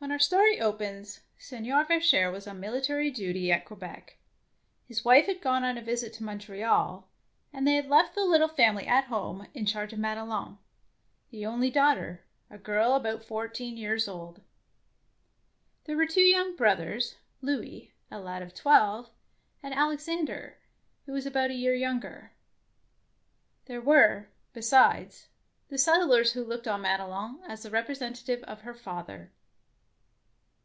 [0.00, 4.18] When our story opens, Seignior Ver cheres was on military duty at Quebec,
[4.86, 7.04] his wife had gone on a visit to Mon treal,
[7.54, 10.58] and they had left the little family at home in charge of Madelon,
[11.30, 14.08] the only daughter, a girl about four 7 97 DEEDS OF D AEING teen years
[14.08, 14.40] old.
[15.86, 19.08] There were two young brothers,— Louis, a lad of twelve,
[19.62, 20.58] and Alexander,
[21.06, 22.34] who was about a year younger.
[23.64, 25.28] There were, besides,
[25.70, 29.32] the set tlers who looked on Madelon as the representative of her father.